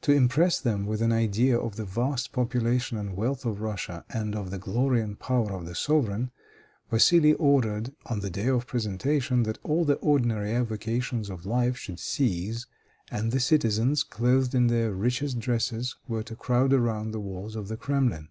To 0.00 0.12
impress 0.12 0.58
them 0.58 0.86
with 0.86 1.02
an 1.02 1.12
idea 1.12 1.58
of 1.60 1.76
the 1.76 1.84
vast 1.84 2.32
population 2.32 2.96
and 2.96 3.14
wealth 3.14 3.44
of 3.44 3.60
Russia, 3.60 4.06
and 4.08 4.34
of 4.34 4.50
the 4.50 4.56
glory 4.58 5.02
and 5.02 5.18
power 5.18 5.52
of 5.52 5.66
the 5.66 5.74
sovereign, 5.74 6.30
Vassili 6.90 7.34
ordered, 7.34 7.92
on 8.06 8.20
the 8.20 8.30
day 8.30 8.48
of 8.48 8.66
presentation, 8.66 9.42
that 9.42 9.58
all 9.62 9.84
the 9.84 9.96
ordinary 9.96 10.50
avocations 10.52 11.28
of 11.28 11.44
life 11.44 11.76
should 11.76 12.00
cease, 12.00 12.64
and 13.10 13.32
the 13.32 13.38
citizens, 13.40 14.02
clothed 14.02 14.54
in 14.54 14.68
their 14.68 14.92
richest 14.94 15.38
dresses, 15.38 15.94
were 16.08 16.22
to 16.22 16.36
crowd 16.36 16.72
around 16.72 17.10
the 17.10 17.20
walls 17.20 17.54
of 17.54 17.68
the 17.68 17.76
Kremlin. 17.76 18.30